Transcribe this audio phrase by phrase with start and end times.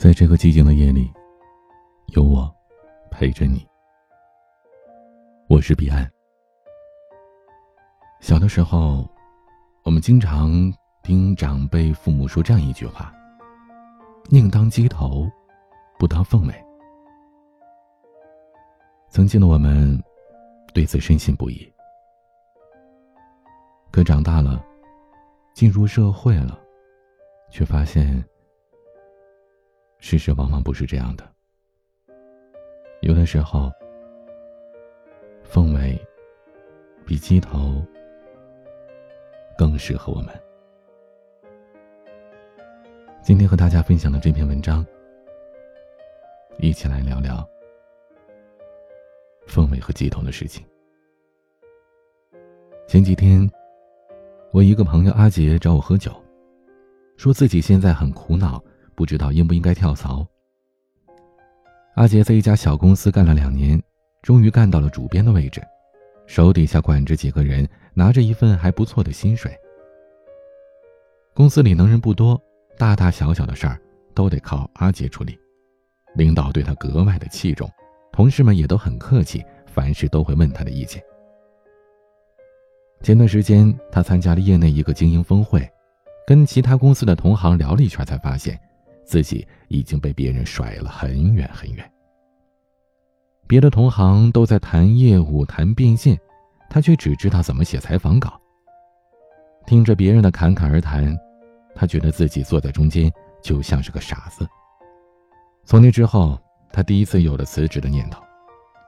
[0.00, 1.12] 在这个寂静的夜里，
[2.14, 2.50] 有我
[3.10, 3.68] 陪着你。
[5.46, 6.10] 我是彼岸。
[8.18, 9.06] 小的时候，
[9.84, 13.12] 我们经常听长辈、父母说这样一句话
[14.32, 15.30] ：“宁当鸡头，
[15.98, 16.54] 不当凤尾。”
[19.10, 20.02] 曾经的我们
[20.72, 21.70] 对此深信不疑。
[23.90, 24.64] 可长大了，
[25.52, 26.58] 进入社会了，
[27.50, 28.24] 却发现。
[30.00, 31.30] 事实往往不是这样的，
[33.02, 33.70] 有的时候，
[35.44, 35.96] 凤尾
[37.06, 37.84] 比鸡头
[39.58, 40.34] 更适合我们。
[43.22, 44.84] 今天和大家分享的这篇文章，
[46.58, 47.46] 一起来聊聊
[49.46, 50.64] 凤尾和鸡头的事情。
[52.88, 53.48] 前几天，
[54.50, 56.10] 我一个朋友阿杰找我喝酒，
[57.18, 58.60] 说自己现在很苦恼。
[59.00, 60.26] 不知道应不应该跳槽。
[61.94, 63.82] 阿杰在一家小公司干了两年，
[64.20, 65.62] 终于干到了主编的位置，
[66.26, 69.50] 手底下管着几个人，拿着一份还不错的薪水。
[71.32, 72.38] 公司里能人不多，
[72.76, 73.80] 大大小小的事儿
[74.14, 75.34] 都得靠阿杰处理，
[76.14, 77.66] 领导对他格外的器重，
[78.12, 81.02] 同事们也都很客气，凡事都会问他的意见。
[83.00, 85.66] 前段时间，他参加了业内一个精英峰会，
[86.26, 88.60] 跟其他公司的同行聊了一圈，才发现。
[89.10, 91.92] 自己已经被别人甩了很远很远。
[93.48, 96.16] 别的同行都在谈业务、谈变现，
[96.68, 98.40] 他却只知道怎么写采访稿。
[99.66, 101.18] 听着别人的侃侃而谈，
[101.74, 104.48] 他觉得自己坐在中间就像是个傻子。
[105.64, 106.38] 从那之后，
[106.72, 108.22] 他第一次有了辞职的念头。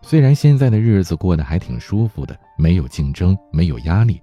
[0.00, 4.22] 虽然现在的日子过得还挺舒服的，没有竞争，没有压力，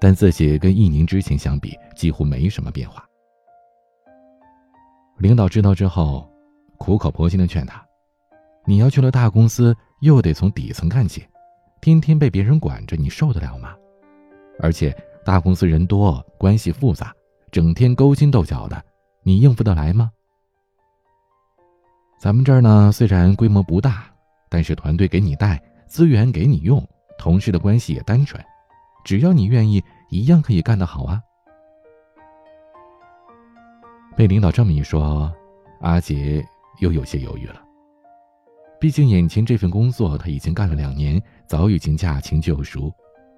[0.00, 3.06] 但自己跟一年之前相比，几乎没什么变化。
[5.18, 6.28] 领导知道之后，
[6.76, 7.84] 苦口婆心的劝他
[8.66, 11.24] ：“你要去了大公司，又得从底层干起，
[11.80, 13.74] 天天被别人管着，你受得了吗？
[14.58, 17.14] 而且大公司人多，关系复杂，
[17.52, 18.82] 整天勾心斗角的，
[19.22, 20.10] 你应付得来吗？
[22.18, 24.06] 咱们这儿呢，虽然规模不大，
[24.48, 26.86] 但是团队给你带，资源给你用，
[27.18, 28.42] 同事的关系也单纯，
[29.04, 31.22] 只要你愿意，一样可以干得好啊。”
[34.16, 35.32] 被领导这么一说，
[35.80, 36.44] 阿杰
[36.80, 37.60] 又有些犹豫了。
[38.80, 42.92] 毕竟眼前这份工作他已经干了两年，早已经驾轻就熟，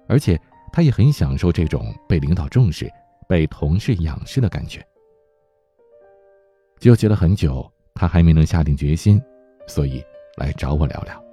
[0.07, 0.39] 而且
[0.71, 2.91] 他也很享受这种被领导重视、
[3.27, 4.85] 被同事仰视的感觉。
[6.79, 9.21] 纠结了很久，他还没能下定决心，
[9.67, 10.03] 所以
[10.35, 11.23] 来找我聊聊。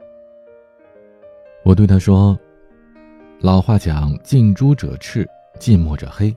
[1.64, 2.38] 我对他说
[3.40, 5.28] ：“老话讲，近朱者赤，
[5.58, 6.34] 近墨者黑。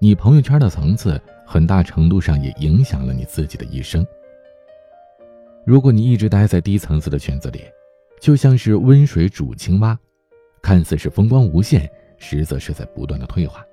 [0.00, 4.06] 你朋友圈的层次。”很大程度上也影响了你自己的一生。
[5.66, 7.64] 如果你一直待在低层次的圈子里，
[8.20, 9.98] 就像是温水煮青蛙，
[10.62, 13.66] 看似是风光无限，实则是在不断的退化。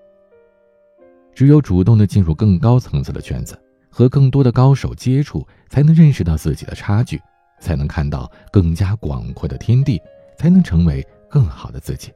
[1.35, 3.55] 只有主动的进入更高层次的圈子，
[3.91, 7.21] 和更多的高手接触，才能认识到自己的差距，
[7.59, 10.01] 才能看到更加广阔的天地，
[10.35, 12.11] 才能成为更好的自己。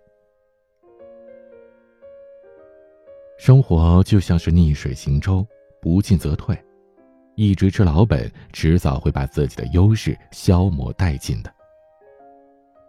[3.42, 5.44] 生活就像是逆水行舟，
[5.82, 6.56] 不进则退，
[7.34, 11.52] 一直吃老本，迟早会把自己的优势消磨殆尽的。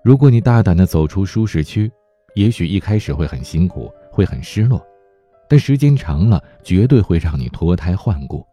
[0.04, 1.90] 如果你大胆的走出舒适区，
[2.34, 4.86] 也许一开始会很辛苦，会很失落，
[5.48, 8.46] 但时间长了，绝对会让你脱胎换骨。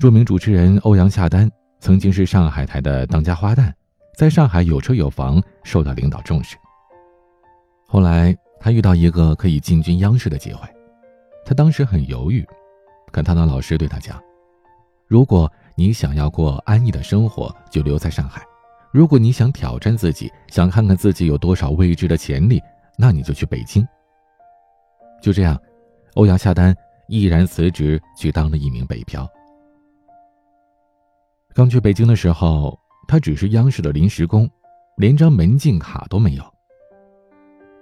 [0.00, 3.72] 著名主持人欧阳夏丹曾经是上海台的当家花旦，
[4.16, 6.56] 在上海有车有房，受到领导重视。
[7.86, 8.36] 后来。
[8.64, 10.66] 他遇到一个可以进军央视的机会，
[11.44, 12.42] 他当时很犹豫，
[13.12, 14.18] 可他的老师对他讲
[15.06, 18.40] ：“如果你想要过安逸的生活，就留在上海；
[18.90, 22.58] 如果你想挑战自己，想看看自己有多少未知的潜力，
[22.96, 23.86] 那你就去北京。”
[25.20, 25.60] 就这样，
[26.14, 26.74] 欧阳夏丹
[27.06, 29.28] 毅然辞职去当了一名北漂。
[31.52, 34.48] 刚去北京的时候，他只是央视的临时工，
[34.96, 36.53] 连张门禁卡都没有。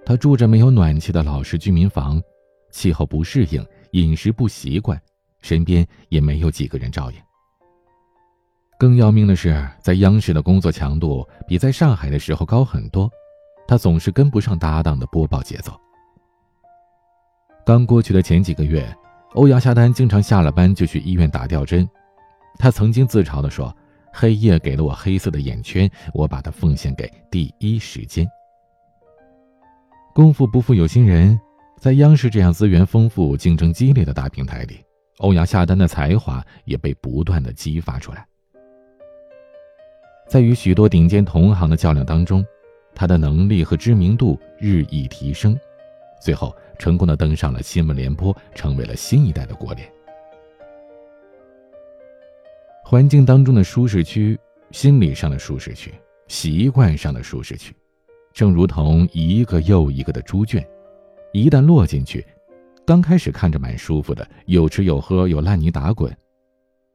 [0.05, 2.21] 他住着没有暖气的老式居民房，
[2.71, 5.01] 气候不适应，饮食不习惯，
[5.41, 7.17] 身边也没有几个人照应。
[8.77, 13.09] 更要命的是，在央视的工作强度比在上海的时候高很多，
[13.65, 15.71] 他总是跟不上搭档的播报节奏。
[17.65, 18.93] 刚过去的前几个月，
[19.35, 21.87] 欧阳夏丹经常下了班就去医院打吊针，
[22.59, 23.73] 他曾经自嘲地说
[24.11, 28.27] ：“黑夜给了我黑色的眼圈，我把它奉献给第一时间。”
[30.13, 31.39] 功夫不负有心人，
[31.79, 34.79] 在央视这样资源丰富、竞争激烈的大平台里，
[35.17, 38.23] 欧阳夏丹的才华也被不断的激发出来。
[40.29, 42.45] 在与许多顶尖同行的较量当中，
[42.93, 45.59] 他的能力和知名度日益提升，
[46.21, 49.91] 最后成功的登上了新闻联播，成为了新一代的国联。
[52.85, 54.39] 环境当中的舒适区，
[54.69, 55.91] 心理上的舒适区，
[56.27, 57.75] 习惯上的舒适区，
[58.33, 60.65] 正如同一个又一个的猪圈，
[61.33, 62.25] 一旦落进去，
[62.83, 66.11] 刚开始看着蛮舒服的，有吃有喝，有烂泥打滚，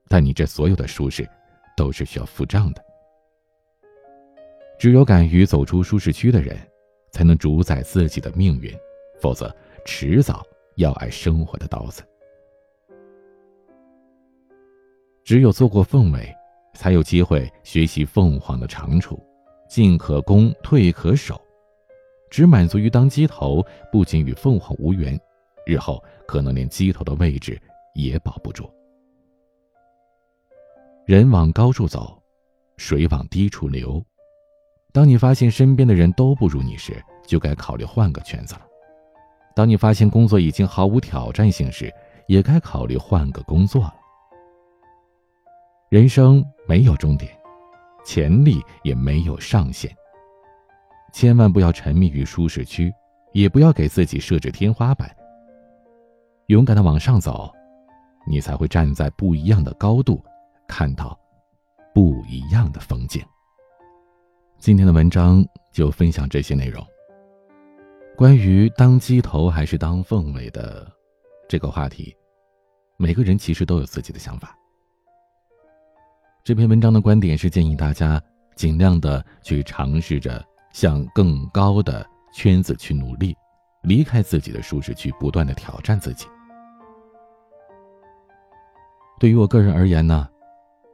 [0.08, 1.28] 但你这所有的舒适，
[1.76, 2.84] 都是需要付账的。
[4.80, 6.56] 只有敢于走出舒适区的人，
[7.12, 8.72] 才能主宰自己的命运，
[9.20, 9.54] 否则
[9.84, 10.44] 迟早
[10.74, 12.02] 要挨生活的刀子。
[15.24, 16.34] 只有做过凤尾，
[16.74, 19.20] 才有机会学习凤凰的长处，
[19.68, 21.40] 进可攻，退可守。
[22.30, 25.18] 只满足于当鸡头，不仅与凤凰无缘，
[25.64, 27.60] 日后可能连鸡头的位置
[27.94, 28.68] 也保不住。
[31.06, 32.20] 人往高处走，
[32.76, 34.04] 水往低处流。
[34.92, 38.62] 当你发现身边的人都不如你时，就该考虑换个圈子了；
[39.54, 41.92] 当你发现工作已经毫无挑战性时，
[42.26, 43.94] 也该考虑换个工作了。
[45.88, 47.37] 人生没有终点，
[48.08, 49.94] 潜力也没有上限。
[51.12, 52.90] 千万不要沉迷于舒适区，
[53.34, 55.14] 也不要给自己设置天花板。
[56.46, 57.52] 勇敢的往上走，
[58.26, 60.24] 你才会站在不一样的高度，
[60.66, 61.20] 看到
[61.92, 63.22] 不一样的风景。
[64.56, 66.82] 今天的文章就分享这些内容。
[68.16, 70.90] 关于当鸡头还是当凤尾的
[71.46, 72.16] 这个话题，
[72.96, 74.57] 每个人其实都有自己的想法。
[76.48, 78.18] 这篇文章的观点是建议大家
[78.56, 80.42] 尽量的去尝试着
[80.72, 83.36] 向更高的圈子去努力，
[83.82, 86.26] 离开自己的舒适区，不断的挑战自己。
[89.20, 90.26] 对于我个人而言呢，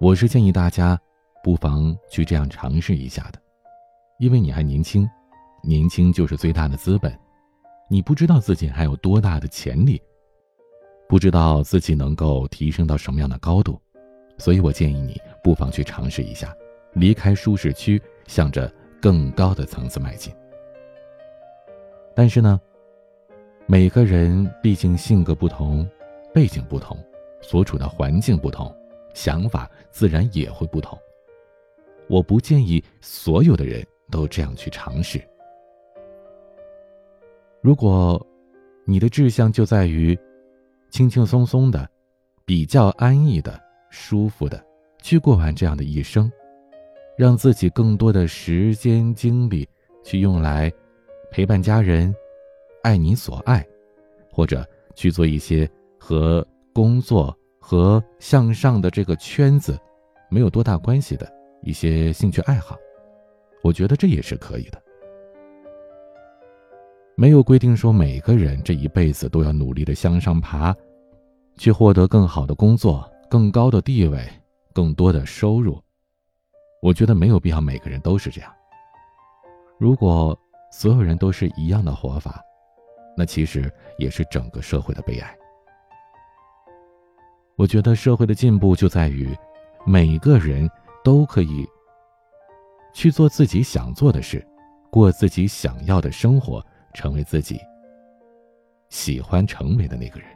[0.01, 1.01] 我是建议大家
[1.41, 3.41] 不妨去这样尝试一下的，
[4.19, 5.09] 因为你还年轻，
[5.63, 7.17] 年轻就是最大的资本，
[7.89, 10.03] 你不知道自己还有多大的潜力，
[11.09, 13.81] 不知道自己能够提升到什么样的高度。
[14.37, 16.57] 所以我建议你不妨去尝试一下，
[16.95, 20.35] 离开舒适区，向着更高的层次迈进。
[22.17, 22.59] 但是呢，
[23.67, 25.87] 每个人毕竟性格不同，
[26.33, 26.99] 背景不同，
[27.43, 28.75] 所处的环境不同，
[29.13, 30.99] 想法自然也会不同。
[32.09, 35.23] 我不建议所有的人都这样去尝试。
[37.61, 38.27] 如果
[38.87, 40.19] 你的志向就在于
[40.91, 41.87] 轻轻松松的、
[42.47, 43.63] 比较安逸的。
[43.97, 44.61] 舒服的，
[45.05, 46.33] 去过完这样的一生，
[47.15, 49.69] 让自己更多的时间精力
[50.03, 50.73] 去用来
[51.31, 52.13] 陪伴家人，
[52.83, 53.63] 爱你所爱，
[54.33, 55.69] 或者去做一些
[56.01, 59.79] 和工作和向上的这个圈子
[60.31, 61.31] 没有多大关系的
[61.61, 62.75] 一些兴趣爱好，
[63.63, 64.83] 我觉得这也是可以的。
[67.15, 70.75] 没有规定说每个人这一辈子都要努力的向上爬，
[71.59, 73.07] 去获得更好的工作。
[73.29, 74.25] 更高的地位，
[74.75, 75.81] 更多的收入，
[76.83, 78.53] 我觉得没有必要每个人都是这样。
[79.79, 80.37] 如果
[80.71, 82.43] 所有人都是一样的活法，
[83.17, 85.37] 那其实也是整个社会的悲哀。
[87.57, 89.33] 我觉得社会的进步就在于，
[89.87, 90.69] 每个人
[91.05, 91.65] 都可以
[92.93, 94.45] 去做自己想做的事，
[94.91, 97.61] 过自己想要的生活，成为自己
[98.89, 100.29] 喜欢成为的那个人。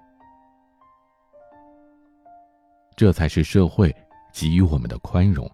[2.94, 3.94] 这才是社会
[4.32, 5.50] 给予我们的宽容，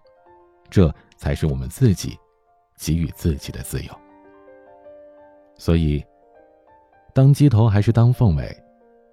[0.69, 2.17] 这才是我们自己
[2.77, 3.91] 给予自己的自由。
[5.57, 6.05] 所以，
[7.13, 8.63] 当鸡头还是当凤尾，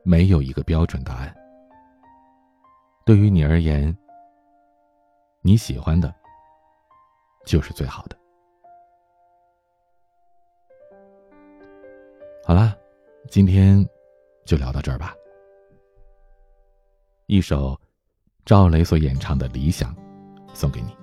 [0.02, 1.35] 没有一个标准答案。
[3.04, 3.97] 对于你而言，
[5.40, 6.12] 你喜欢的，
[7.47, 8.16] 就是最好的。
[12.45, 12.76] 好啦，
[13.31, 13.88] 今天
[14.45, 15.14] 就聊到这儿吧。
[17.26, 17.78] 一首。
[18.44, 19.94] 赵雷所演唱的《理想》，
[20.52, 21.01] 送给你。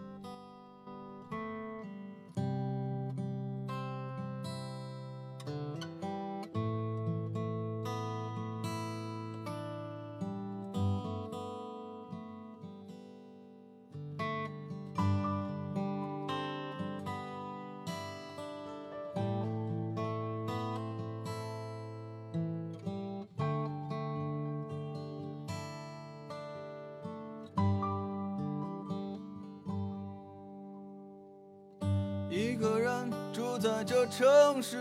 [32.29, 34.77] 一个人住在这城市，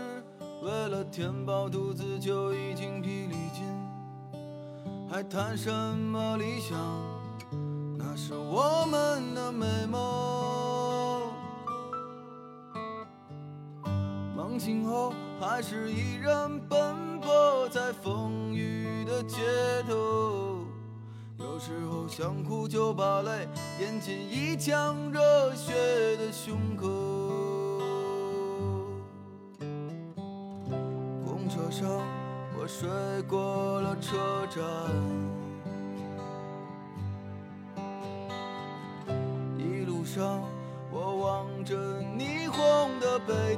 [0.61, 3.65] 为了填饱肚子就已经疲力尽。
[5.09, 6.77] 还谈什么理想？
[7.97, 9.99] 那是我们的美梦。
[14.35, 19.37] 梦醒后，还是依然奔波在风雨的街
[19.87, 20.48] 头。
[21.59, 23.45] 有时候想哭就把泪
[23.81, 25.73] 咽进一腔热血
[26.15, 26.87] 的胸口。
[31.25, 31.85] 公车上，
[32.57, 32.87] 我睡
[33.23, 34.63] 过了车站。
[39.57, 40.41] 一路上，
[40.89, 41.75] 我望着
[42.17, 43.57] 霓虹的北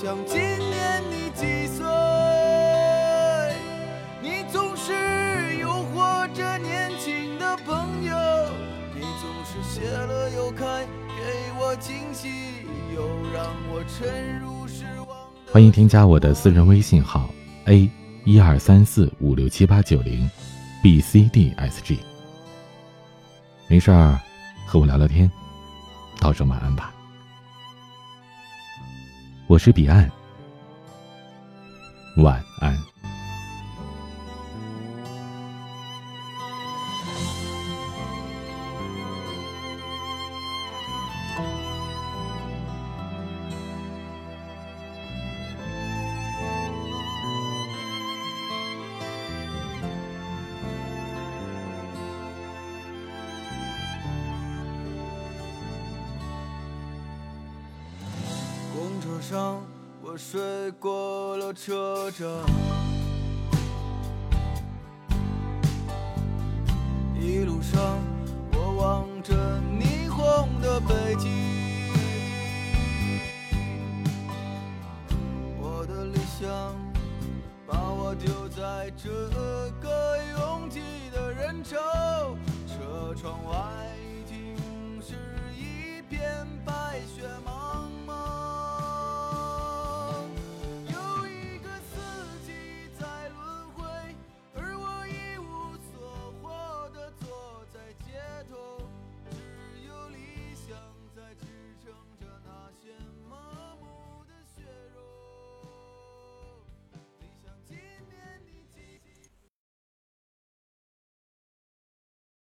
[0.00, 1.84] 想，今年你几岁？
[4.22, 8.16] 你总是诱惑着年轻的朋友，
[8.94, 12.30] 你总是谢了又开，给我惊喜，
[12.94, 15.08] 又让我沉入失望。
[15.52, 17.28] 欢迎添加我的私人微信号
[17.66, 17.86] a
[18.24, 20.30] 一二三四五六七八九零
[20.82, 21.98] b c d s g。
[23.68, 24.18] 没事儿，
[24.64, 25.30] 和我聊聊天，
[26.18, 26.90] 道声晚安吧。
[29.50, 30.08] 我是彼岸，
[32.18, 32.89] 晚安。
[59.30, 59.64] 上，
[60.02, 60.40] 我睡
[60.80, 62.69] 过了车站。